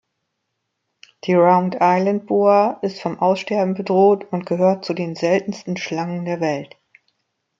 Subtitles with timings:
[1.25, 6.75] Die Round-Island-Boa ist vom Aussterben bedroht und gehört zu den seltensten Schlangen der Welt.